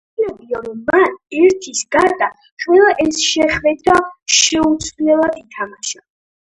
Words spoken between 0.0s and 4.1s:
აღსანიშნავია, რომ მან ერთის გარდა, ყველა ეს შეხვედრა